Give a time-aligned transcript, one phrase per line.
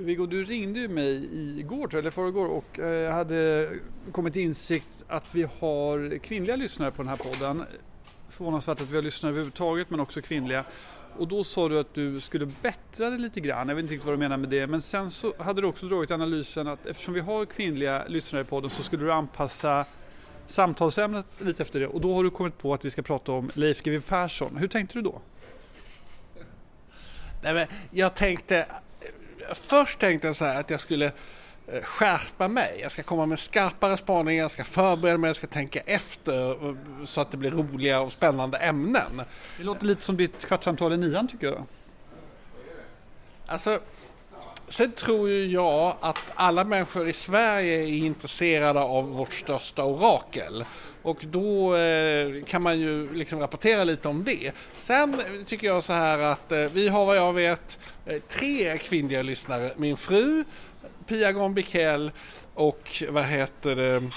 [0.00, 1.28] Viggo, du ringde ju mig
[1.60, 3.68] igår eller förrgår och eh, hade
[4.12, 7.64] kommit till insikt att vi har kvinnliga lyssnare på den här podden.
[8.28, 10.64] Förvånansvärt att vi har lyssnare överhuvudtaget men också kvinnliga.
[11.18, 14.06] Och då sa du att du skulle bättra det lite grann, jag vet inte riktigt
[14.06, 14.66] vad du menar med det.
[14.66, 18.44] Men sen så hade du också dragit analysen att eftersom vi har kvinnliga lyssnare i
[18.44, 19.84] podden så skulle du anpassa
[20.46, 21.86] samtalsämnet lite efter det.
[21.86, 24.56] Och då har du kommit på att vi ska prata om Leif GW Persson.
[24.56, 25.20] Hur tänkte du då?
[27.42, 28.66] Nej, men jag tänkte,
[29.54, 31.06] först tänkte jag så här att jag skulle
[31.66, 32.78] eh, skärpa mig.
[32.82, 36.56] Jag ska komma med skarpare spaningar, jag ska förbereda mig, jag ska tänka efter
[37.06, 39.22] så att det blir roliga och spännande ämnen.
[39.56, 41.66] Det låter lite som ditt kvartssamtal i nian tycker jag.
[43.46, 43.78] Alltså,
[44.68, 50.64] sen tror ju jag att alla människor i Sverige är intresserade av vårt största orakel.
[51.02, 54.52] Och då eh, kan man ju liksom rapportera lite om det.
[54.76, 59.22] Sen tycker jag så här att eh, vi har vad jag vet eh, tre kvinnliga
[59.22, 59.72] lyssnare.
[59.76, 60.44] Min fru,
[61.06, 61.54] Pia Gon
[62.54, 64.10] och vad heter det?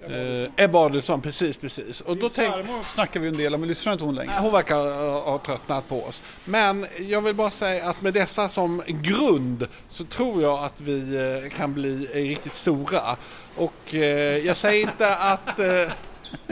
[0.00, 2.00] Eh, Ebba Adelsson, precis precis.
[2.00, 2.54] Och då tänk...
[2.94, 4.32] snackar vi en del om, men lyssnar inte hon längre?
[4.40, 6.22] hon verkar ha, ha tröttnat på oss.
[6.44, 11.16] Men jag vill bara säga att med dessa som grund så tror jag att vi
[11.16, 13.16] eh, kan bli riktigt stora.
[13.56, 15.58] Och eh, jag säger inte att...
[15.58, 15.92] Eh...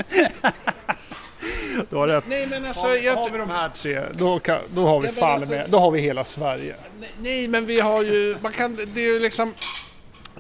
[1.91, 2.25] Du har rätt.
[2.29, 3.15] Nej, men alltså, har, jag...
[3.15, 5.55] har vi de här tre, då, kan, då har vi fall alltså...
[5.55, 5.71] med.
[5.71, 6.77] Då har vi hela Sverige.
[7.21, 8.37] Nej, men vi har ju...
[8.41, 9.55] Man kan, det är ju liksom...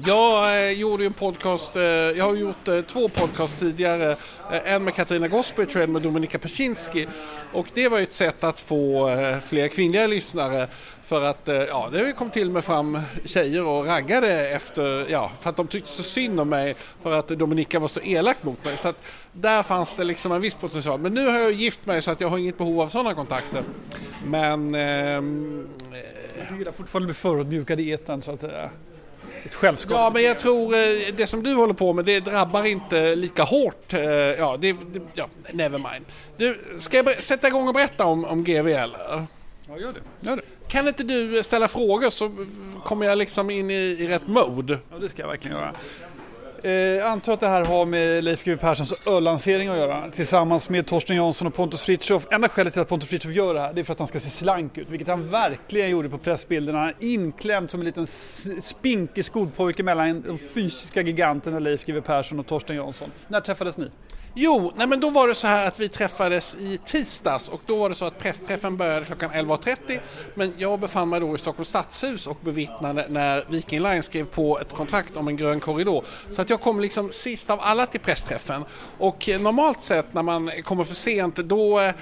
[0.02, 4.16] Jag eh, gjorde ju en podcast, eh, jag har gjort eh, två podcast tidigare.
[4.52, 7.08] Eh, en med Katarina Gospic och en med Dominika Peczynski.
[7.52, 10.68] Och det var ju ett sätt att få eh, fler kvinnliga lyssnare.
[11.02, 15.50] För att, eh, ja, det kom till med fram tjejer och raggade efter, ja, för
[15.50, 18.76] att de tyckte så synd om mig för att Dominika var så elak mot mig.
[18.76, 21.00] Så att där fanns det liksom en viss potential.
[21.00, 23.64] Men nu har jag gift mig så att jag har inget behov av sådana kontakter.
[24.26, 24.74] Men...
[24.74, 25.22] Eh,
[26.50, 28.70] du gillar fortfarande att bli förödmjukad i etern så att säga
[29.44, 29.96] ett självskap.
[29.96, 30.80] Ja, men jag tror eh,
[31.16, 33.92] det som du håller på med det drabbar inte lika hårt.
[33.92, 36.04] Eh, ja, det, det ja, never mind.
[36.36, 39.26] Du, ska jag sätta igång och berätta om, om GV eller?
[39.68, 40.28] Ja, gör det.
[40.28, 40.42] gör det.
[40.68, 42.46] Kan inte du ställa frågor så
[42.84, 44.78] kommer jag liksom in i, i rätt mode?
[44.90, 45.72] Ja, det ska jag verkligen göra.
[46.64, 50.70] Eh, jag antar att det här har med Leif GW Perssons öllansering att göra tillsammans
[50.70, 52.26] med Torsten Jansson och Pontus Fritiof.
[52.30, 54.20] Enda skälet till att Pontus Fritiof gör det här det är för att han ska
[54.20, 56.92] se slank ut, vilket han verkligen gjorde på pressbilderna.
[57.00, 58.06] Inklämd som en liten
[58.60, 63.10] spinkig skolpojke mellan de fysiska giganterna Leif GW Persson och Torsten Jansson.
[63.28, 63.90] När träffades ni?
[64.36, 67.76] Jo, nej men då var det så här att vi träffades i tisdags och då
[67.76, 70.00] var det så att pressträffen började klockan 11.30
[70.34, 74.58] men jag befann mig då i Stockholms stadshus och bevittnade när Viking Line skrev på
[74.58, 76.04] ett kontrakt om en grön korridor.
[76.30, 78.64] Så att jag kom liksom sist av alla till pressträffen
[78.98, 81.94] och normalt sett när man kommer för sent då, eh,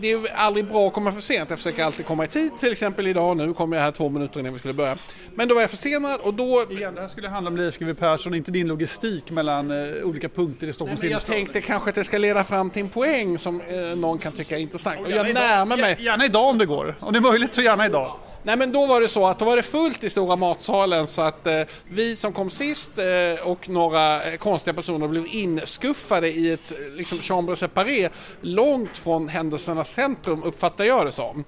[0.00, 2.72] det är aldrig bra att komma för sent, jag försöker alltid komma i tid, till
[2.72, 4.98] exempel idag, nu kom jag här två minuter innan vi skulle börja.
[5.34, 6.66] Men då var jag försenad och då...
[6.70, 10.28] Igen, det här skulle handla om Leif GW Persson, inte din logistik mellan eh, olika
[10.28, 13.60] punkter i Stockholms innerstad tänkte kanske att det ska leda fram till en poäng som
[13.60, 15.00] eh, någon kan tycka är intressant.
[15.00, 15.96] Och jag närmar mig...
[16.00, 16.96] Gärna idag om det går.
[17.00, 18.16] Om det är möjligt så gärna idag.
[18.46, 21.22] Nej men då var det så att då var det fullt i stora matsalen så
[21.22, 26.52] att eh, vi som kom sist eh, och några eh, konstiga personer blev inskuffade i
[26.52, 28.08] ett eh, liksom chambre separé
[28.40, 31.44] långt från händelsernas centrum uppfattar jag det som.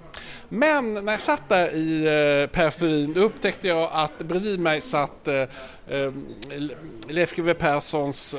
[0.49, 5.29] Men när jag satt där i eh, periferin då upptäckte jag att bredvid mig satt
[5.29, 6.13] eh, eh
[7.09, 8.35] Leif GW Perssons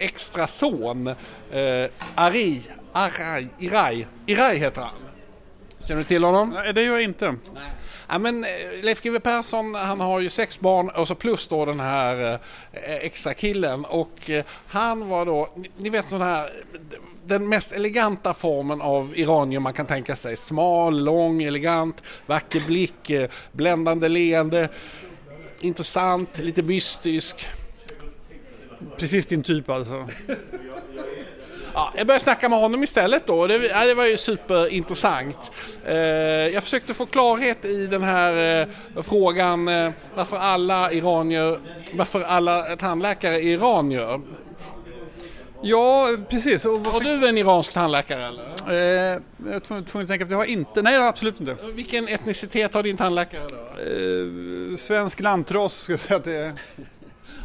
[0.00, 2.62] extra son eh, Ari,
[2.92, 4.94] Arai, Irai, Irai heter han.
[5.88, 6.50] Känner du till honom?
[6.50, 7.34] Nej, det gör jag inte.
[7.54, 7.70] Nej.
[8.12, 8.50] Ja, men eh,
[8.82, 12.38] Leif GW Persson han har ju sex barn och så plus då den här
[12.72, 16.50] eh, extra killen och eh, han var då, ni, vet sån här
[17.24, 20.36] den mest eleganta formen av iranier man kan tänka sig.
[20.36, 23.10] Smal, lång, elegant, vacker blick,
[23.52, 24.68] bländande leende,
[25.60, 27.46] intressant, lite mystisk.
[28.98, 30.06] Precis din typ alltså.
[31.74, 33.46] Ja, jag började snacka med honom istället då.
[33.46, 35.52] Det, ja, det var ju superintressant.
[35.86, 35.96] Eh,
[36.54, 41.58] jag försökte få klarhet i den här eh, frågan eh, varför alla iranier,
[41.92, 44.20] varför alla tandläkare är iranier.
[45.62, 46.64] Ja, precis.
[46.64, 48.44] Och Har du en iransk tandläkare eller?
[48.68, 50.82] Eh, jag är tvungen att tänka, för det har jag inte.
[50.82, 51.56] Nej, det har jag absolut inte.
[51.74, 53.82] Vilken etnicitet har din tandläkare då?
[53.82, 56.52] Eh, svensk lantras, ska jag säga att det är.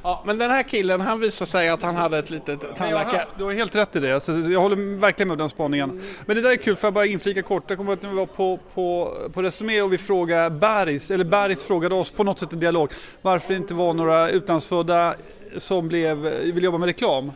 [0.06, 3.26] Ja, men den här killen han visar sig att han hade ett litet tandläkare...
[3.38, 6.02] Du har helt rätt i det, alltså, jag håller verkligen med den spaningen.
[6.26, 7.64] Men det där är kul, för jag bara inflika kort.
[7.68, 11.26] Jag kommer att när vi var på, på, på Resumé och vi frågade Bergs, eller
[11.26, 12.92] Bergs frågade oss på något sätt i dialog
[13.22, 15.16] varför det inte var några utlandsfödda
[15.58, 17.32] som blev, vill jobba med reklam.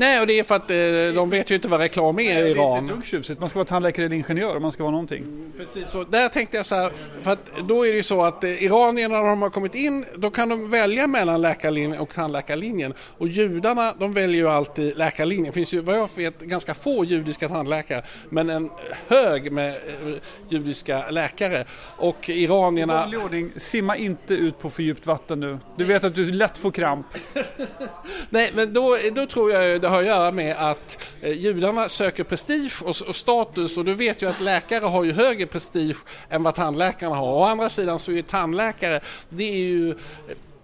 [0.00, 2.26] Nej, och det är för att eh, de vet ju inte vad reklam är i
[2.26, 3.02] Det är inte Iran.
[3.04, 3.40] tjusigt.
[3.40, 5.52] Man ska vara tandläkare eller ingenjör om man ska vara någonting.
[5.56, 6.92] Precis, så där tänkte jag så här,
[7.22, 10.04] för att då är det ju så att eh, iranierna när de har kommit in,
[10.16, 12.94] då kan de välja mellan läkarlinjen och tandläkarlinjen.
[13.18, 15.46] Och judarna, de väljer ju alltid läkarlinjen.
[15.46, 18.70] Det finns ju vad jag vet ganska få judiska tandläkare, men en
[19.08, 20.14] hög med eh,
[20.48, 21.64] judiska läkare.
[21.96, 23.10] Och iranierna...
[23.24, 25.58] Ordning, simma inte ut på för djupt vatten nu.
[25.76, 27.06] Du vet att du lätt får kramp.
[28.30, 32.24] Nej, men då, då tror jag det har att göra med att eh, judarna söker
[32.24, 35.96] prestige och, och status och du vet ju att läkare har ju högre prestige
[36.28, 37.32] än vad tandläkarna har.
[37.32, 39.94] Å andra sidan så är ju tandläkare, det är ju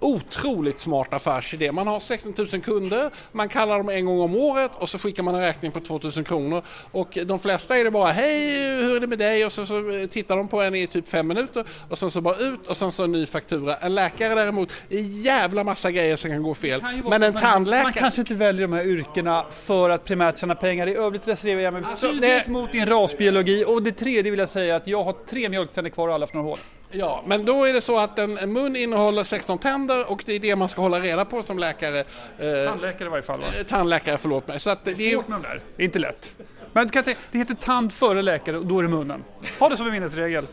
[0.00, 1.72] otroligt smart affärsidé.
[1.72, 5.22] Man har 16 000 kunder, man kallar dem en gång om året och så skickar
[5.22, 6.62] man en räkning på 2000 kronor.
[6.92, 9.44] Och de flesta är det bara hej, hur är det med dig?
[9.46, 12.36] Och så, så tittar de på en i typ fem minuter och sen så bara
[12.36, 13.76] ut och sen så en ny faktura.
[13.76, 16.80] En läkare däremot, är jävla massa grejer som kan gå fel.
[16.80, 17.82] kan Men en man- tandläkare...
[17.82, 20.86] Man kanske inte väljer de här yrkena för att primärt tjäna pengar.
[20.86, 23.64] I övrigt reserverar jag mig Alltså, tydligt det- mot din rasbiologi.
[23.66, 26.42] Och det tredje vill jag säga att jag har tre mjölktänder kvar och alla från
[26.42, 26.58] några hål.
[26.90, 30.32] Ja, men då är det så att en, en mun innehåller 16 tänder och det
[30.32, 31.98] är det man ska hålla reda på som läkare.
[31.98, 33.46] Eh, Tandläkare i varje fall va?
[33.68, 34.60] tandläkare, förlåt mig.
[34.60, 35.14] Så att det är ju...
[35.14, 35.60] Svårt med de där.
[35.76, 36.34] Det är inte lätt.
[36.72, 39.24] Men kan jag tänka- det heter tand före läkare och då är det munnen.
[39.58, 40.46] Ha det som en minnesregel.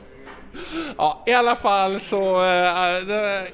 [0.97, 2.35] Ja, i alla fall så...
[2.35, 3.47] Uh, det,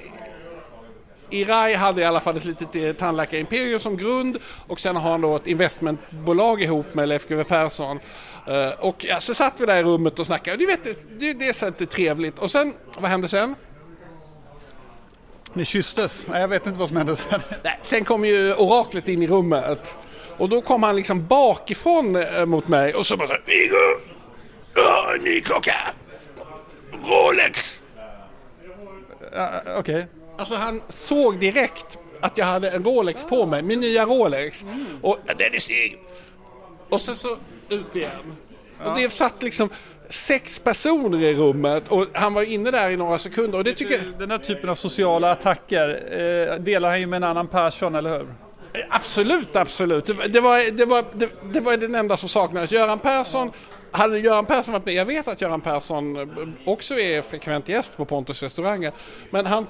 [1.32, 4.38] Irai hade i alla fall ett litet eh, tandläkarimperium som grund
[4.68, 8.00] och sen har han då ett investmentbolag ihop med Leif GW Persson.
[8.48, 10.58] Eh, och ja, så satt vi där i rummet och snackade.
[10.58, 12.40] Du vet, det, det, det är så det är trevligt.
[12.40, 13.56] Och sen, vad hände sen?
[15.60, 16.26] Ni kysstes.
[16.28, 17.42] Nej, jag vet inte vad som hände sen.
[17.64, 19.98] Nej, sen kom ju oraklet in i rummet.
[20.38, 24.12] Och då kom han liksom bakifrån eh, mot mig och så bara så här, Viggo!
[24.76, 25.74] Jag har en ny klocka!
[27.06, 27.82] Rolex!
[29.34, 30.08] Ja, Okej.
[30.38, 34.66] Alltså han såg direkt att jag hade en Rolex på mig, min nya Rolex.
[35.02, 36.00] Och "Ja, den är snygg!
[36.90, 37.38] Och sen så
[37.70, 38.36] ut igen.
[38.86, 39.70] Och det satt liksom
[40.10, 44.00] sex personer i rummet och han var inne där i några sekunder och det tycker.
[44.20, 48.10] Den här typen av sociala attacker eh, delar han ju med en annan person, eller
[48.18, 48.28] hur?
[48.90, 50.06] Absolut, absolut.
[50.06, 52.72] Det, var- det, var, det, var, det, det var den enda som saknades.
[52.72, 53.52] Göran Persson,
[53.92, 56.18] hade Göran Persson varit med, jag vet att Göran Persson
[56.66, 58.92] också är frekvent gäst på Pontus restauranger,
[59.30, 59.68] men han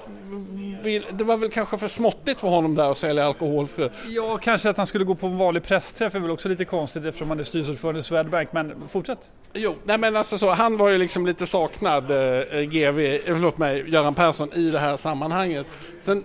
[0.82, 3.88] vill, det var väl kanske för småttigt för honom där att sälja alkoholfri.
[4.08, 7.04] Ja, kanske att han skulle gå på en vanlig pressträff är väl också lite konstigt
[7.04, 9.18] eftersom han är styrelseordförande i Swedbank, men fortsätt.
[9.52, 13.58] Jo, nej men alltså så, han var ju liksom lite saknad, eh, GV, eh, förlåt
[13.58, 15.66] mig, Göran Persson i det här sammanhanget.
[15.98, 16.24] Sen,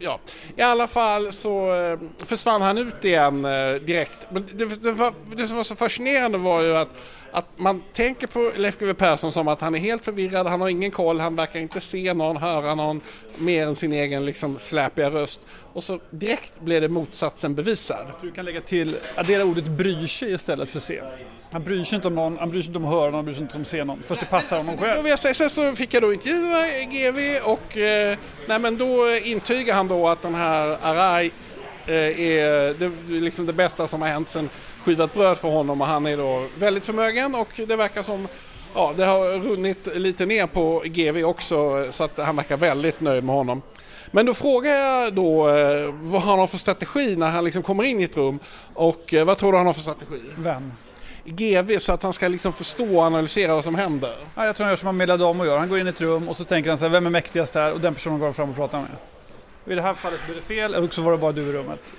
[0.00, 0.20] ja,
[0.56, 4.26] i alla fall så eh, försvann han ut igen eh, direkt.
[4.30, 6.88] Men det, det, var, det som var så fascinerande var ju att,
[7.32, 10.68] att man tänker på Leif GW Persson som att han är helt förvirrad, han har
[10.68, 13.00] ingen koll, han verkar inte se någon, höra någon
[13.38, 15.40] mer än sin egen liksom släpiga röst.
[15.72, 18.06] Och så direkt blev det motsatsen bevisad.
[18.22, 21.02] Du kan lägga till, addera ordet bryr sig istället för se.
[21.52, 23.24] Han bryr sig inte om någon, han bryr sig inte om att höra någon, han
[23.24, 24.02] bryr sig inte om att se någon.
[24.02, 25.16] Först det passar honom Då själv.
[25.16, 30.08] sen så fick jag då intervjua GV och eh, nej, men då intygar han då
[30.08, 31.30] att den här Arai
[31.86, 32.90] eh, är det,
[33.20, 34.50] liksom det bästa som har hänt sen
[34.84, 38.28] skivat bröd för honom och han är då väldigt förmögen och det verkar som
[38.74, 43.24] Ja, det har runnit lite ner på GV också så att han verkar väldigt nöjd
[43.24, 43.62] med honom.
[44.10, 47.84] Men då frågar jag då eh, vad han har för strategi när han liksom kommer
[47.84, 48.38] in i ett rum
[48.74, 50.20] och eh, vad tror du han har för strategi?
[50.38, 50.72] Vem?
[51.24, 54.16] GV så att han ska liksom förstå och analysera vad som händer.
[54.34, 55.58] Ja, jag tror han gör som han Meladam och gör.
[55.58, 57.54] Han går in i ett rum och så tänker han så här, vem är mäktigast
[57.54, 57.72] här?
[57.72, 58.90] Och den personen går han fram och pratar med.
[59.64, 61.52] Och I det här fallet blev det fel, och så var det bara du i
[61.52, 61.94] rummet.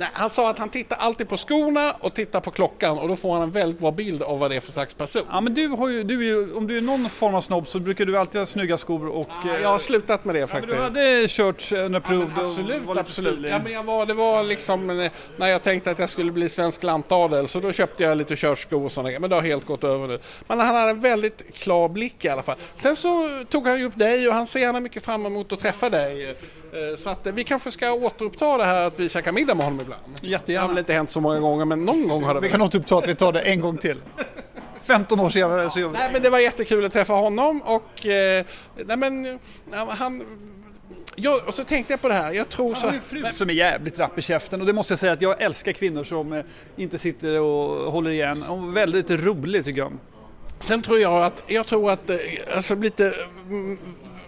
[0.00, 3.16] Nej, han sa att han tittar alltid på skorna och tittar på klockan och då
[3.16, 5.22] får han en väldigt bra bild av vad det är för slags person.
[5.30, 7.80] Ja, men du har ju, du ju, om du är någon form av snobb så
[7.80, 9.28] brukar du alltid ha snygga skor och...
[9.46, 10.76] eh, Jag har slutat med det ja, men faktiskt.
[10.76, 13.32] du hade kört under en period och Absolut, lite absolut.
[13.32, 13.50] stilig.
[13.50, 16.48] Ja, men jag var, det var liksom eh, när jag tänkte att jag skulle bli
[16.48, 19.20] svensk lantadel så då köpte jag lite körskor och sådana grejer.
[19.20, 20.18] Men det har helt gått över nu.
[20.48, 22.56] Men han hade en väldigt klar blick i alla fall.
[22.74, 25.60] Sen så tog han ju upp dig och han ser gärna mycket fram emot att
[25.60, 26.36] träffa dig.
[26.72, 29.64] Eh, Så att eh, vi kanske ska återuppta det här att vi käkar middag med
[29.64, 30.02] honom ibland.
[30.20, 30.68] Det har Jättegärna.
[30.68, 32.52] väl inte hänt så många gånger men någon gång har det Vi väl.
[32.52, 33.96] kan återuppta att vi tar det en gång till.
[34.84, 36.12] 15 år senare så gör vi Nej det.
[36.12, 38.44] men det var jättekul att träffa honom och eh,
[38.86, 39.38] nej men
[39.88, 40.22] han
[41.16, 42.86] jag, och så tänkte jag på det här, jag tror Han så...
[42.86, 45.12] har ju en fru som är jävligt rapp i käften och det måste jag säga
[45.12, 46.42] att jag älskar kvinnor som
[46.76, 48.44] inte sitter och håller igen.
[48.48, 49.92] Hon är väldigt rolig tycker jag.
[50.60, 52.10] Sen tror jag att, jag tror att
[52.56, 53.14] alltså lite,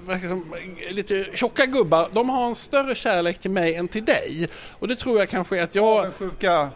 [0.06, 0.42] säga,
[0.90, 4.48] lite tjocka gubbar, de har en större kärlek till mig än till dig.
[4.78, 6.14] Och det tror jag kanske är att jag...
[6.14, 6.70] Sjuka,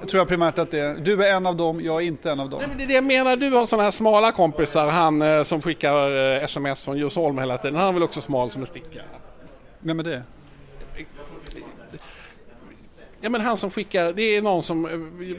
[0.00, 0.94] jag tror jag primärt att det är.
[0.94, 2.58] Du är en av dem, jag är inte en av dem.
[2.58, 5.42] Nej, men det är det jag menar, du har sådana här smala kompisar, han eh,
[5.42, 8.66] som skickar eh, sms från Djursholm hela tiden, han är väl också smal som en
[8.66, 9.00] sticka?
[9.80, 10.22] Vem är det?
[13.20, 15.36] Ja men han som skickar, det är någon som, eh,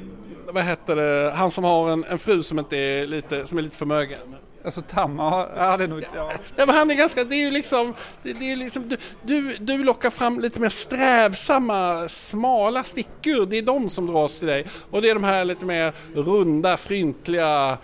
[0.54, 3.62] vad heter det, han som har en, en fru som inte är lite, som är
[3.62, 4.36] lite förmögen.
[4.66, 6.04] Alltså Tamma, ja det är nog...
[6.16, 6.32] Ja.
[6.56, 7.94] Ja, men han är ganska, det är ju liksom,
[8.24, 13.46] det, det är liksom du, du, du lockar fram lite mer strävsamma, smala stickor.
[13.46, 14.66] Det är de som dras till dig.
[14.92, 17.78] Och det är de här lite mer runda, fryntliga,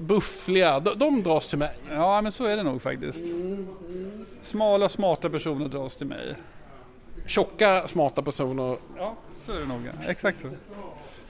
[0.00, 1.78] buffliga, de, de dras till mig.
[1.90, 3.24] ja, men så är det nog faktiskt.
[4.40, 6.34] Smala, smarta personer dras till mig.
[7.26, 8.76] Tjocka, smarta personer.
[8.96, 9.80] Ja, så är det nog.
[9.86, 10.10] ja.
[10.10, 10.48] Exakt så.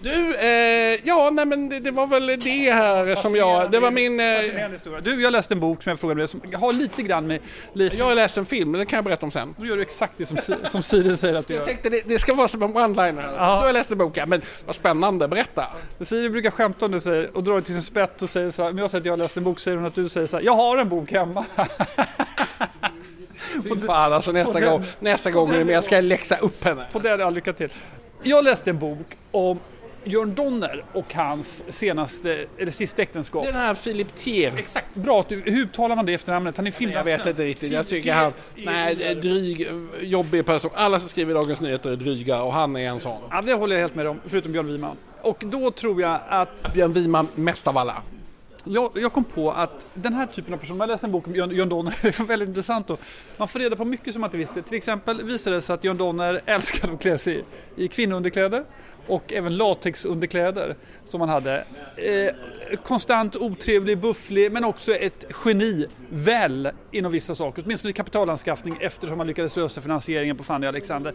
[0.05, 3.91] Du, eh, ja nej men det, det var väl det här som jag, det var
[3.91, 5.03] min, eh.
[5.03, 7.41] Du, jag läste en bok som jag frågade dig som har lite grann med
[7.73, 7.95] Leif...
[7.95, 9.55] jag har läst en film, men den kan jag berätta om sen.
[9.59, 11.67] Då gör du exakt det som, som Siri säger att du Jag gör.
[11.67, 13.23] tänkte det, det ska vara som en one-liner.
[13.23, 13.31] Ja.
[13.39, 15.67] Då har jag läst en bok, ja, men vad spännande, berätta.
[16.01, 18.63] Siri brukar skämta om det säger, och dra det till sin spett och säger så
[18.63, 20.27] här, om jag säger att jag har läst en bok säger hon att du säger
[20.27, 21.45] så här, jag har en bok hemma.
[23.63, 26.65] Fy fan alltså nästa den- gång, nästa gång är det mer, jag ska läxa upp
[26.65, 26.87] henne.
[26.93, 27.73] På det hade jag lycka till.
[28.23, 29.61] Jag läste en bok om
[30.05, 33.45] Jörn Donner och hans senaste, eller sista äktenskap.
[33.47, 34.53] Den här Philip Thier.
[34.59, 36.57] Exakt, bra att du, hur talar man det efternamnet?
[36.57, 37.21] Han är Jag finlandssvensk.
[37.27, 39.69] vet inte riktigt, jag tycker han, nej, dryg,
[40.01, 40.71] jobbig person.
[40.75, 43.23] Alla som skriver Dagens Nyheter är dryga och han är en sån.
[43.31, 44.97] Ja, det håller jag helt med om, förutom Björn Wiman.
[45.23, 48.03] Och då tror jag att Björn Wiman mest av alla
[48.65, 51.35] jag, jag kom på att den här typen av personer, Jag läste en bok om
[51.35, 52.97] Jörn, John Donner, det var väldigt intressant då.
[53.37, 54.63] Man får reda på mycket som man inte visste.
[54.63, 57.45] Till exempel visade det sig att Jörn Donner älskade att klä sig
[57.77, 58.65] i kvinnounderkläder
[59.07, 61.65] och även latexunderkläder som han hade.
[61.97, 68.79] Eh, konstant otrevlig, bufflig men också ett geni, väl inom vissa saker, åtminstone i kapitalanskaffning
[68.81, 71.15] eftersom han lyckades lösa finansieringen på Fanny och Alexander.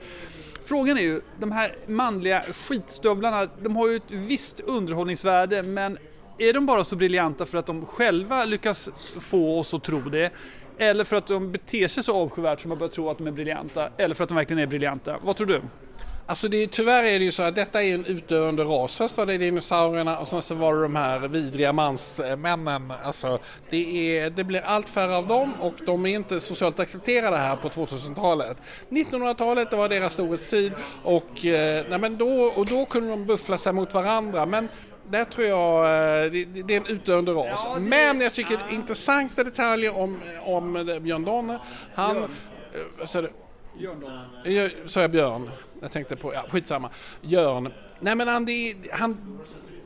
[0.64, 5.98] Frågan är ju, de här manliga skitstövlarna, de har ju ett visst underhållningsvärde men
[6.40, 10.32] är de bara så briljanta för att de själva lyckas få oss att tro det?
[10.78, 13.32] Eller för att de beter sig så avskyvärt som man börjar tro att de är
[13.32, 13.90] briljanta?
[13.98, 15.18] Eller för att de verkligen är briljanta?
[15.24, 15.62] Vad tror du?
[16.30, 18.98] Alltså det är, tyvärr är det ju så att detta är en utdöende ras.
[18.98, 22.94] Först var det dinosaurierna och sen så var det de här vidriga mansmännen.
[23.04, 27.38] Alltså det, är, det blir allt färre av dem och de är inte socialt accepterade
[27.38, 28.58] här på 2000-talet.
[28.90, 33.58] 1900-talet det var deras storhetstid och, eh, nej men då, och då kunde de buffla
[33.58, 34.46] sig mot varandra.
[34.46, 34.70] Men
[35.10, 35.84] där tror jag
[36.26, 37.62] eh, det, det är en utdöende ras.
[37.66, 41.60] Ja, det- Men jag tycker intressanta detaljer om, om Björn Donner.
[41.96, 42.18] Han...
[42.18, 42.24] eh,
[43.00, 43.24] vad sa?
[43.78, 45.50] Jag, Björn?
[45.82, 46.90] Jag tänkte på, ja skitsamma.
[47.22, 47.74] Jörn.
[48.00, 49.40] Nej men han, det, han,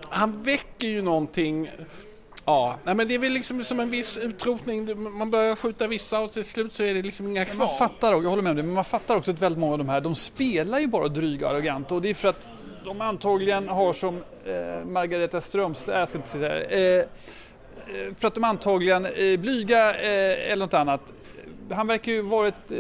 [0.09, 1.71] han väcker ju någonting.
[2.45, 5.03] Ja, nej men det är väl liksom som en viss utrotning.
[5.17, 7.77] Man börjar skjuta vissa och till slut så är det liksom inga Man kvar.
[7.77, 9.77] fattar, och jag håller med om det, men man fattar också att väldigt många av
[9.77, 12.47] de här, de spelar ju bara dryga och arroganta och det är för att
[12.83, 16.99] de antagligen har som eh, Margareta Strömstedt, äh, jag ska inte säga det, här, eh,
[16.99, 21.01] eh, för att de antagligen är blyga eh, eller något annat.
[21.71, 22.77] Han verkar ju varit, eh,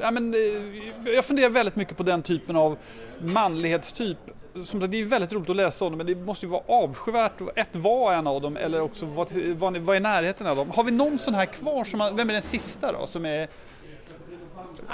[0.00, 2.76] ja men eh, jag funderar väldigt mycket på den typen av
[3.20, 4.18] manlighetstyp.
[4.64, 6.62] Som sagt, det är väldigt roligt att läsa om dem men det måste ju vara
[6.66, 10.70] avskyvärt att ett vara en av dem eller också vara i närheten av dem.
[10.70, 11.84] Har vi någon sån här kvar?
[11.84, 13.06] Som man, vem är den sista då?
[13.06, 13.48] Som är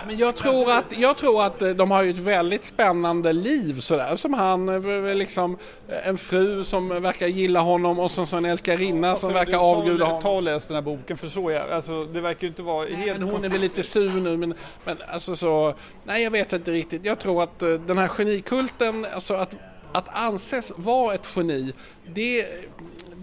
[0.06, 3.80] men jag, tror att, jag tror att eh, de har ju ett väldigt spännande liv
[3.80, 4.16] sådär.
[4.16, 8.44] Som han, eh, liksom eh, en fru som verkar gilla honom och så, så en
[8.44, 10.22] älskarinna som verkar avguda honom.
[10.22, 12.88] Ta och läs den här boken för så är alltså, det verkar ju inte vara
[12.88, 13.18] helt...
[13.18, 15.74] Men hon är väl lite sur nu men, men alltså så,
[16.04, 17.04] nej jag vet inte riktigt.
[17.04, 19.56] Jag tror att den här genikulten, alltså att,
[19.92, 21.72] att anses vara ett geni,
[22.14, 22.46] det,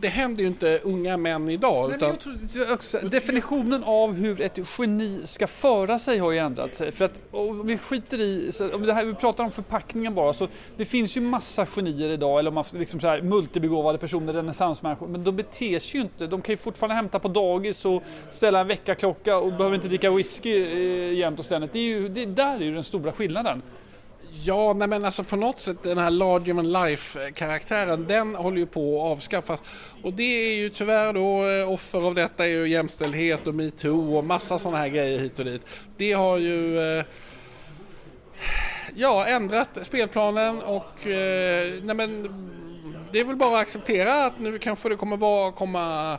[0.04, 1.90] det händer ju inte unga män idag.
[1.90, 6.92] Nej, Utan, också, definitionen av hur ett geni ska föra sig har ju ändrat sig.
[6.92, 10.34] För att om vi skiter i, så om det här, vi pratar om förpackningen bara,
[10.34, 14.34] så det finns ju massa genier idag, eller om man liksom så här, multibegåvade personer,
[14.34, 16.28] renässansmänniskor, men de beter sig ju inte.
[16.28, 20.12] De kan ju fortfarande hämta på dagis och ställa en väckarklocka och behöver inte dricka
[20.12, 21.74] whisky eh, jämt och ständigt.
[21.74, 23.62] Det är ju, det, där är ju den stora skillnaden
[24.44, 28.58] ja, nej men alltså på något sätt den här larger than life karaktären, den håller
[28.58, 29.64] ju på att avskaffas.
[30.04, 34.18] Och det är ju tyvärr då eh, offer av detta är ju jämställdhet och metoo
[34.18, 35.62] och massa sådana här grejer hit och dit.
[35.98, 37.06] Det har ju eh,
[38.96, 42.30] ja, ändrat spelplanen och eh, nej men,
[43.12, 46.18] det är väl bara att acceptera att nu kanske det kommer vara, komma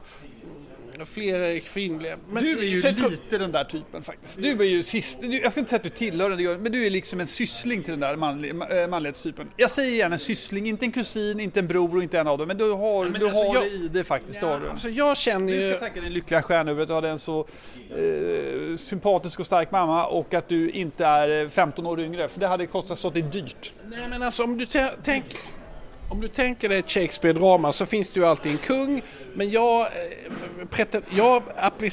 [1.06, 2.16] fler kvinnliga.
[2.30, 4.42] Men du är ju lite den där typen faktiskt.
[4.42, 6.72] Du är ju sist, du, jag ska inte säga att du tillhör den, det men
[6.72, 9.50] du är liksom en syssling till den där manlig, ma- äh, manlighetstypen.
[9.56, 12.38] Jag säger igen en syssling, inte en kusin, inte en bror och inte en av
[12.38, 12.48] dem.
[12.48, 14.40] Men du har, men du alltså, har jag- det i det faktiskt.
[14.40, 14.68] det har du.
[14.70, 15.70] Alltså jag känner Du ju...
[15.70, 17.46] ska tacka din lyckliga stjärna över att du hade en så
[17.98, 22.28] eh, sympatisk och stark mamma och att du inte är eh, 15 år yngre.
[22.28, 23.72] För det hade kostat stått dig dyrt.
[23.84, 25.24] Nej men alltså om du tä- tänk,
[26.10, 29.02] om du tänker dig ett Shakespeare-drama så finns det ju alltid en kung.
[29.34, 31.42] Men jag, eh, jag,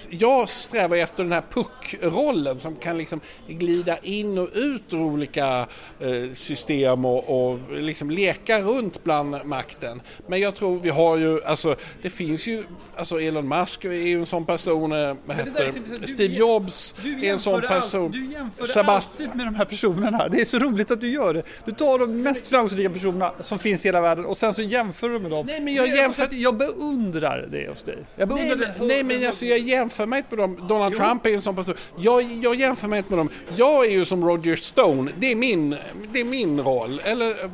[0.09, 5.67] jag strävar efter den här puckrollen som kan liksom glida in och ut ur olika
[5.99, 10.01] eh, system och, och liksom leka runt bland makten.
[10.27, 12.63] Men jag tror vi har ju, alltså det finns ju,
[12.95, 17.61] alltså Elon Musk är ju en sån person, eh, heter, Steve Jobs är en sån
[17.61, 18.05] person.
[18.05, 20.27] All, du jämför Sebast alltid med de här personerna.
[20.27, 21.43] Det är så roligt att du gör det.
[21.65, 25.09] Du tar de mest framgångsrika personerna som finns i hela världen och sen så jämför
[25.09, 25.45] du med dem.
[25.45, 26.27] Nej, men jag, jämför...
[26.31, 27.97] jag beundrar det hos dig.
[28.15, 30.67] Jag beundrar nej, men, nej, men alltså, jag jämför mig inte med dem.
[30.67, 30.99] Donald jo.
[30.99, 31.75] Trump är en sån person.
[31.97, 33.29] Jag, jag jämför mig inte med dem.
[33.55, 35.11] Jag är ju som Roger Stone.
[35.19, 35.75] Det är min,
[36.13, 37.01] det är min roll.
[37.05, 37.51] Eller eh,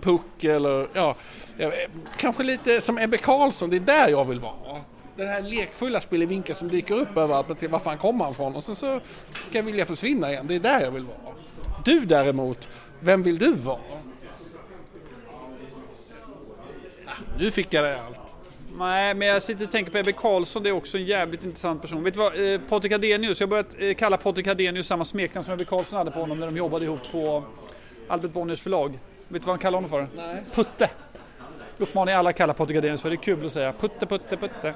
[0.00, 1.16] Puck eller ja,
[2.16, 3.70] kanske lite som Ebbe Karlsson.
[3.70, 4.78] Det är där jag vill vara
[5.16, 8.56] den här lekfulla spelevinkeln som dyker upp överallt, men var fan kommer han ifrån?
[8.56, 9.00] Och sen så
[9.44, 11.34] ska jag vilja försvinna igen, det är där jag vill vara.
[11.84, 12.68] Du däremot,
[13.00, 13.78] vem vill du vara?
[17.38, 18.17] nu fick jag det allt.
[18.78, 21.82] Nej, men jag sitter och tänker på Ebbe Karlsson, det är också en jävligt intressant
[21.82, 22.04] person.
[22.04, 25.44] Vet du vad, eh, Patrik Adenius, jag har börjat eh, kalla Patrik Adenius samma smeknamn
[25.44, 27.44] som Ebbe Karlsson hade på honom när de jobbade ihop på
[28.08, 28.98] Albert Bonniers förlag.
[29.28, 30.06] Vet du vad han kallar honom för?
[30.16, 30.42] Nej.
[30.54, 30.90] Putte!
[31.78, 33.10] Uppmanar jag alla kalla Patrik för.
[33.10, 33.72] Det är kul att säga.
[33.72, 34.74] Putte, putte, putte.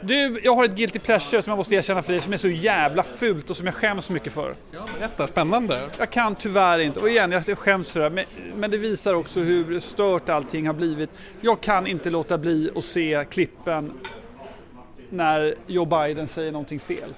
[0.00, 2.48] Du, jag har ett guilty pleasure som jag måste erkänna för dig som är så
[2.48, 4.56] jävla fult och som jag skäms mycket för.
[4.70, 5.26] Ja, berätta.
[5.26, 5.88] Spännande.
[5.98, 7.00] Jag kan tyvärr inte.
[7.00, 8.10] Och igen, jag skäms för det.
[8.10, 8.24] Men,
[8.56, 11.10] men det visar också hur stört allting har blivit.
[11.40, 13.92] Jag kan inte låta bli att se klippen
[15.10, 17.14] när Joe Biden säger någonting fel.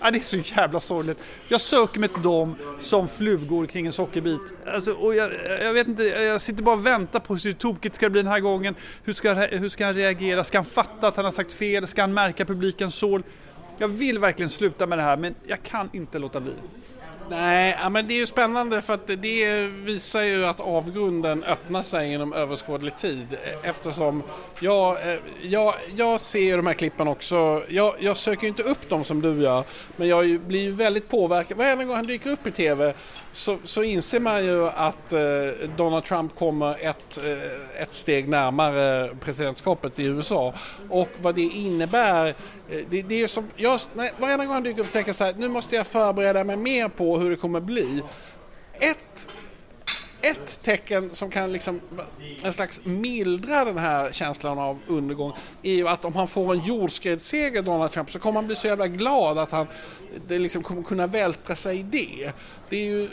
[0.00, 1.18] Ja, det är så jävla sorgligt.
[1.48, 4.40] Jag söker mig till dem som flugor kring en sockerbit.
[4.66, 8.06] Alltså, och jag, jag, vet inte, jag sitter bara och väntar på hur tokigt ska
[8.06, 8.74] det bli den här gången.
[9.04, 10.44] Hur ska, hur ska han reagera?
[10.44, 11.86] Ska han fatta att han har sagt fel?
[11.86, 13.22] Ska han märka publikens sorl?
[13.78, 16.52] Jag vill verkligen sluta med det här men jag kan inte låta bli.
[17.30, 22.12] Nej, men det är ju spännande för att det visar ju att avgrunden öppnar sig
[22.12, 24.22] inom överskådlig tid eh, eftersom
[24.60, 27.62] jag, eh, jag, jag ser de här klippen också.
[27.68, 29.64] Jag, jag söker inte upp dem som du gör
[29.96, 31.56] men jag blir ju väldigt påverkad.
[31.58, 32.94] Varje gång han dyker upp i TV
[33.32, 35.20] så, så inser man ju att eh,
[35.76, 37.18] Donald Trump kommer ett,
[37.80, 40.54] ett steg närmare presidentskapet i USA
[40.90, 42.34] och vad det innebär.
[42.70, 45.24] Eh, det, det är som, jag, nej, varenda gång han dyker upp tänker jag så
[45.24, 48.02] här, nu måste jag förbereda mig mer på hur det kommer bli.
[48.72, 49.28] Ett,
[50.20, 51.80] ett tecken som kan liksom
[52.42, 56.64] en slags mildra den här känslan av undergång är ju att om han får en
[56.64, 59.66] jordskredsseger Donald Trump så kommer han bli så jävla glad att han
[60.28, 62.32] det liksom kommer kunna vältra sig i det.
[62.68, 63.08] Det är ju,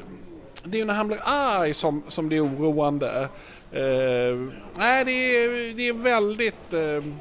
[0.64, 3.30] det är ju när han blir arg som, som det är oroande.
[3.74, 7.14] Uh, nej, det är, det är väldigt uh,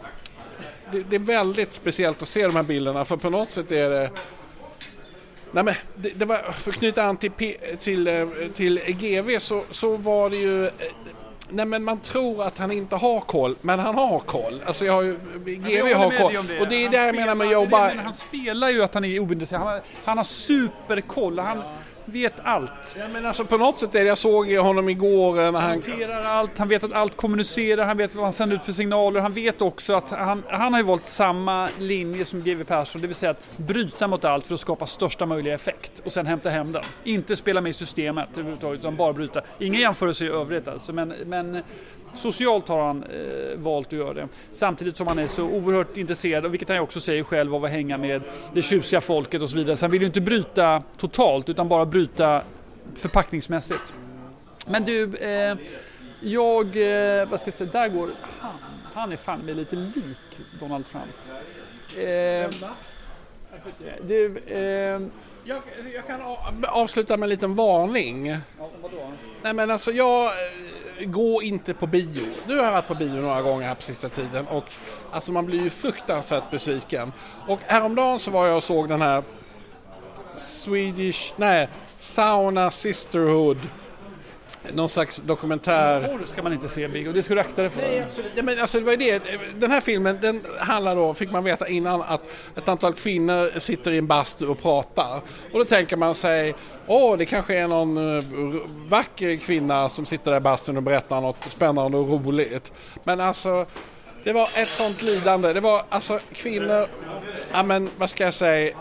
[0.95, 3.91] det, det, är väldigt speciellt att se de här bilderna för på något sätt är
[3.91, 4.11] det
[5.53, 7.31] Nej men det, det var, för att knyta an till,
[7.79, 10.73] till, eh, till GV så, så var det ju eh,
[11.49, 14.63] Nej men man tror att han inte har koll, men han har koll.
[14.67, 16.47] Alltså jag har ju, GV har koll.
[16.47, 16.61] Det.
[16.61, 17.99] Och det är det jag menar med Joe Biden.
[17.99, 19.63] Han spelar ju att han är ointresserad.
[19.63, 21.39] Han, han har superkoll.
[21.39, 21.63] Han,
[22.05, 22.97] vet allt.
[22.99, 25.55] Ja, men alltså på något sätt är det, jag såg honom igår när han...
[25.55, 28.73] Han noterar allt, han vet att allt kommunicerar, han vet vad han sänder ut för
[28.73, 29.21] signaler.
[29.21, 33.07] Han vet också att han, han har ju valt samma linje som GW Persson, det
[33.07, 36.51] vill säga att bryta mot allt för att skapa största möjliga effekt och sen hämta
[36.51, 36.83] hem den.
[37.05, 39.43] Inte spela med i systemet överhuvudtaget, utan bara bryta.
[39.59, 41.63] Inga jämförelser i övrigt alltså, men, men
[42.15, 44.29] Socialt har han eh, valt att göra det.
[44.53, 47.99] Samtidigt som han är så oerhört intresserad, vilket han också säger själv, av att hänga
[47.99, 48.23] med
[48.55, 49.77] det tjusiga folket och så vidare.
[49.77, 52.43] Så han vill ju inte bryta totalt utan bara bryta
[52.95, 53.95] förpackningsmässigt.
[54.67, 55.57] Men du, eh,
[56.21, 58.51] jag, eh, vad ska jag säga, där går han.
[58.95, 60.21] Han är fan med lite lik
[60.61, 61.05] Donald Trump.
[61.97, 62.71] Eh,
[64.03, 64.61] du, eh,
[65.45, 65.63] jag,
[65.95, 66.21] jag, kan
[66.69, 68.27] avsluta med en liten varning.
[68.27, 68.39] Ja?
[69.43, 70.31] Nej men alltså jag
[71.05, 72.27] gå inte på bio.
[72.47, 74.65] Nu har jag varit på bio några gånger här på sista tiden och
[75.11, 77.13] alltså man blir ju fruktansvärt besviken.
[77.49, 79.23] Och häromdagen så var jag och såg den här
[80.37, 83.59] Swedish, nej, Sauna Sisterhood
[84.73, 86.09] någon slags dokumentär.
[86.09, 87.81] Porr ska man inte se Big och det ska du akta dig för.
[87.81, 88.07] Nej.
[88.35, 89.23] Ja, men alltså, det var det.
[89.57, 92.23] Den här filmen den handlar då, fick man veta innan, att
[92.57, 95.21] ett antal kvinnor sitter i en bastu och pratar.
[95.53, 96.55] Och då tänker man sig,
[96.87, 98.25] åh det kanske är någon uh,
[98.89, 102.73] vacker kvinna som sitter där i bastun och berättar något spännande och roligt.
[103.05, 103.67] Men alltså,
[104.25, 105.53] det var ett sånt lidande.
[105.53, 106.89] Det var alltså kvinnor,
[107.53, 108.77] ja men vad ska jag säga,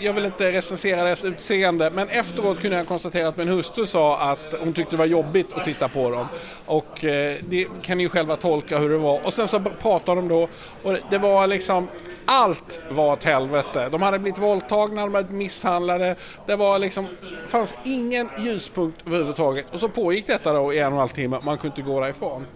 [0.00, 4.18] jag vill inte recensera deras utseende, men efteråt kunde jag konstatera att min hustru sa
[4.18, 6.26] att hon tyckte det var jobbigt att titta på dem.
[6.66, 9.24] Och eh, det kan ni ju själva tolka hur det var.
[9.24, 10.48] Och sen så pratade de då
[10.82, 11.88] och det var liksom
[12.24, 13.88] allt var ett helvete.
[13.90, 16.16] De hade blivit våldtagna, de hade blivit misshandlade.
[16.46, 17.06] Det var liksom,
[17.46, 19.74] fanns ingen ljuspunkt överhuvudtaget.
[19.74, 22.00] Och så pågick detta då i en och en halv timme, man kunde inte gå
[22.00, 22.46] därifrån.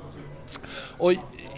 [0.98, 1.12] Och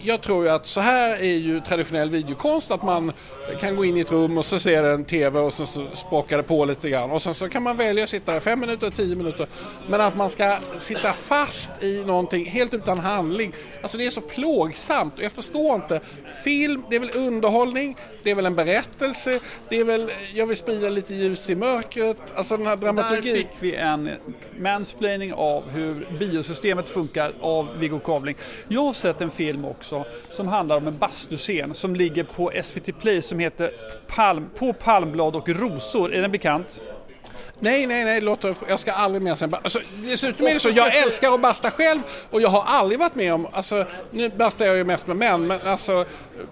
[0.07, 3.13] jag tror ju att så här är ju traditionell videokonst att man
[3.61, 6.37] kan gå in i ett rum och så ser en TV och så, så språkar
[6.37, 8.91] det på lite grann och sen så kan man välja att sitta där fem minuter,
[8.91, 9.47] tio minuter.
[9.89, 14.21] Men att man ska sitta fast i någonting helt utan handling, alltså det är så
[14.21, 16.01] plågsamt och jag förstår inte.
[16.45, 20.57] Film, det är väl underhållning, det är väl en berättelse, det är väl, jag vill
[20.57, 23.35] sprida lite ljus i mörkret, alltså den här dramaturgin.
[23.35, 24.11] Där fick vi en
[24.59, 28.37] mansplaining av hur biosystemet funkar av Viggo Kavling.
[28.69, 29.96] Jag har sett en film också
[30.31, 33.71] som handlar om en bastuscen som ligger på SVT Play som heter
[34.07, 36.15] Palm, På palmblad och rosor.
[36.15, 36.83] Är den bekant?
[37.61, 39.55] Nej, nej, nej, låt jag ska aldrig mer sen.
[39.55, 43.15] Alltså, dessutom är det så, jag älskar att basta själv och jag har aldrig varit
[43.15, 46.05] med om, alltså nu bastar jag ju mest med män, men alltså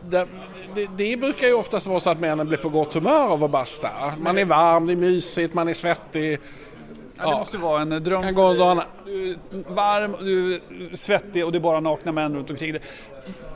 [0.09, 0.27] det,
[0.75, 3.51] det, det brukar ju oftast vara så att männen blir på gott humör av att
[3.51, 3.89] basta.
[4.19, 6.41] Man är varm, det är mysigt, man är svettig.
[7.19, 8.23] Ja, det måste vara en dröm.
[8.23, 9.37] Kan gå du är
[9.75, 10.61] varm, du
[10.97, 12.83] svettig och det är bara nakna män runt omkring dig.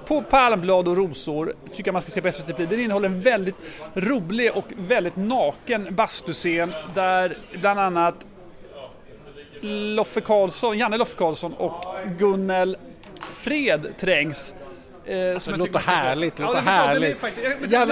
[0.07, 2.66] På Palmblad och rosor tycker jag man ska se på SVT Play.
[2.66, 3.57] Den innehåller en väldigt
[3.94, 8.14] rolig och väldigt naken bastuscen där bland annat
[9.61, 11.85] Loffe Karlsson, Janne Loffe Karlsson och
[12.18, 12.77] Gunnel
[13.33, 14.55] Fred trängs
[15.09, 17.23] Eh, som det låter härligt, det låter ja, härligt.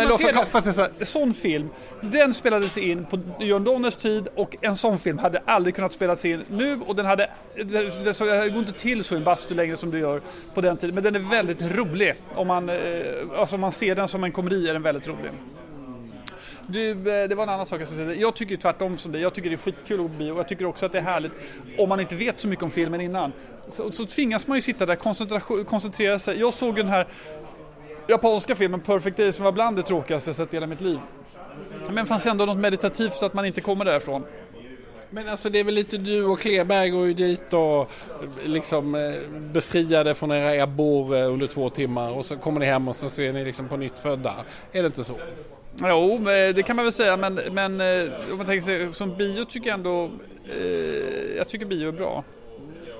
[0.08, 5.18] Loffe En sån film, den spelades in på Jörn Donners tid och en sån film
[5.18, 9.04] hade aldrig kunnat spelas in nu och den hade, det, det, det går inte till
[9.04, 10.20] så i en bastu längre som det gör
[10.54, 10.94] på den tiden.
[10.94, 12.14] Men den är väldigt rolig.
[12.34, 12.76] Om man, eh,
[13.38, 15.30] alltså om man ser den som en komedi är den väldigt rolig.
[16.66, 18.20] Du, eh, det var en annan sak jag skulle säga.
[18.20, 19.22] Jag tycker tvärtom som dig.
[19.22, 20.36] Jag tycker det är skitkul att gå på bio.
[20.36, 21.32] Jag tycker också att det är härligt
[21.78, 23.32] om man inte vet så mycket om filmen innan.
[23.68, 24.98] Så, så tvingas man ju sitta där
[25.48, 26.40] och koncentrera sig.
[26.40, 27.06] Jag såg den här
[28.08, 30.98] japanska filmen Perfect Day som var bland det tråkigaste jag sett i hela mitt liv.
[31.86, 34.24] Men det fanns ändå något meditativt att man inte kommer därifrån.
[35.10, 37.86] Men alltså det är väl lite du och Kleberg går ju dit och eh,
[38.44, 42.96] liksom eh, befriade från era ebbor under två timmar och så kommer ni hem och
[42.96, 44.34] så är ni liksom på nytt födda.
[44.72, 45.16] Är det inte så?
[45.80, 46.18] Jo,
[46.54, 49.68] det kan man väl säga men, men eh, om man tänker sig som bio tycker
[49.68, 50.10] jag ändå,
[50.50, 52.24] eh, jag tycker bio är bra.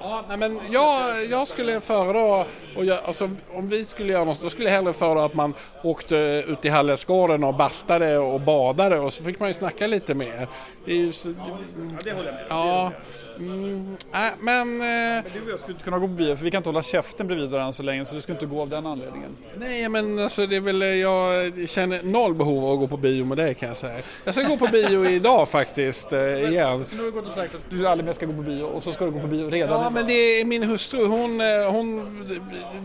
[0.00, 4.42] Ja, nej, men jag, jag skulle föredra, och jag, alltså, om vi skulle göra något,
[4.42, 8.98] då skulle jag hellre föredra att man åkte ut i Hallesgården och bastade och badade
[8.98, 10.48] och så fick man ju snacka lite mer.
[10.84, 11.58] Det är ju så, ja,
[12.04, 12.46] det håller jag med.
[12.48, 12.92] Ja.
[13.38, 14.80] Mm, äh, men...
[14.80, 16.82] Eh, du och jag skulle inte kunna gå på bio för vi kan inte hålla
[16.82, 19.36] käften bredvid varandra så länge så du skulle inte gå av den anledningen.
[19.58, 23.24] Nej men alltså det är väl, jag känner noll behov av att gå på bio
[23.24, 24.02] med dig kan jag säga.
[24.24, 26.86] Jag ska gå på bio idag faktiskt eh, igen.
[26.86, 28.62] Så nu har du gått och sagt att du aldrig mer ska gå på bio
[28.62, 31.40] och så ska du gå på bio redan Ja men det är min hustru, hon,
[31.40, 32.06] eh, hon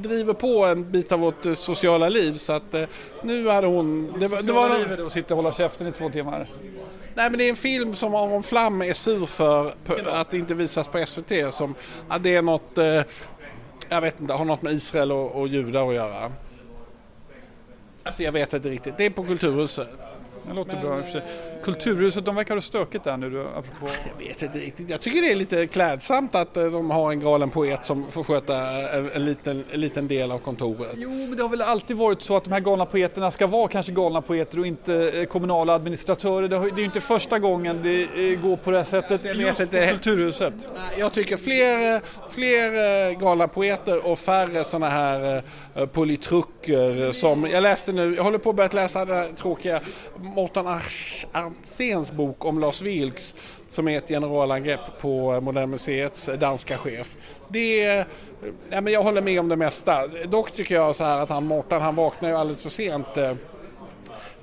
[0.02, 2.84] driver på en bit av vårt eh, sociala liv så att eh,
[3.24, 4.14] nu hade hon...
[4.20, 4.80] Det, det var...
[4.80, 6.48] livet att sitta och hålla käften i två timmar?
[7.16, 9.74] Nej men det är en film som Aron Flam är sur för
[10.08, 11.54] att det inte visas på SVT.
[11.54, 11.76] Som,
[12.08, 13.02] att det är något, eh,
[13.90, 16.32] jag vet inte, har något med Israel och, och judar att göra.
[18.04, 18.98] Alltså jag vet inte riktigt.
[18.98, 19.88] Det är på Kulturhuset.
[20.48, 21.51] Det låter men, bra i och för sig.
[21.64, 23.94] Kulturhuset, de verkar ha stökigt där nu apropå...
[24.18, 24.90] Jag vet inte riktigt.
[24.90, 28.24] Jag tycker det är lite klädsamt att eh, de har en galen poet som får
[28.24, 28.56] sköta
[28.98, 30.92] en, en, liten, en liten del av kontoret.
[30.98, 33.68] Jo, men det har väl alltid varit så att de här galna poeterna ska vara
[33.68, 36.48] kanske galna poeter och inte eh, kommunala administratörer.
[36.48, 39.60] Det, är ju inte första gången det eh, går på det här sättet jag just
[39.60, 39.86] inte.
[39.86, 40.54] på Kulturhuset.
[40.98, 45.44] Jag tycker fler, fler galna poeter och färre sådana här
[45.86, 47.48] politrucker som...
[47.52, 49.82] Jag läste nu, jag håller på att börja läsa det här tråkiga
[50.22, 50.66] Mårten
[51.56, 53.36] Franzéns bok om Lars Vilks
[53.68, 57.18] som är ett generalangrepp på Moderna Museets danska chef.
[57.48, 58.06] Det
[58.70, 60.08] ja, men jag håller med om det mesta.
[60.08, 63.34] Dock tycker jag så här att han Mårten han vaknar ju alldeles för sent eh,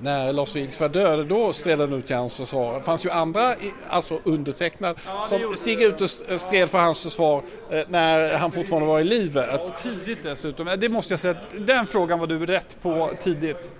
[0.00, 2.74] när Lars Vilks var död, då stred han ut till hans försvar.
[2.74, 3.54] Det fanns ju andra,
[3.88, 8.88] alltså undertecknad, ja, som steg ut och stred för hans försvar eh, när han fortfarande
[8.88, 9.60] var i livet.
[9.60, 10.76] Och tidigt dessutom.
[10.78, 13.70] Det måste jag säga, den frågan var du rätt på tidigt.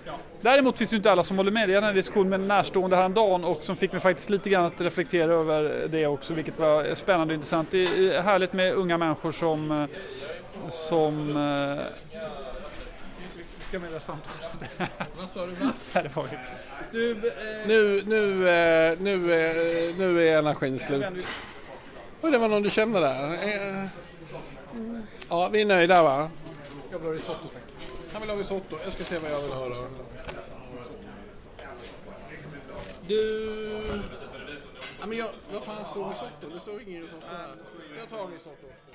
[0.41, 1.71] Däremot finns det inte alla som håller med.
[1.71, 4.65] Jag hade en diskussion med en närstående häromdagen och som fick mig faktiskt lite grann
[4.65, 7.71] att reflektera över det också, vilket var spännande och intressant.
[7.71, 9.87] Det är härligt med unga människor som, eh,
[10.69, 11.37] som
[13.69, 14.91] eh, ska med det samtalet.
[15.19, 15.53] Vad sa du?
[15.95, 16.11] Nej, det
[16.93, 17.67] du, eh...
[17.67, 18.35] Nu, nu,
[19.01, 19.19] nu,
[19.99, 21.29] nu är energin slut.
[22.21, 23.39] Och det var någon du kände där.
[25.29, 26.31] Ja, vi är nöjda va?
[26.91, 27.63] Jag vill ha risotto tack.
[28.13, 28.79] Han vill ha risotto.
[28.85, 29.87] Jag ska se vad jag vill ha då.
[33.07, 34.03] Du...
[35.01, 36.55] Ja, men jag, vad fan står risotto?
[36.55, 37.49] Det står ingen risotto här.
[37.99, 38.88] Jag tar risotto också.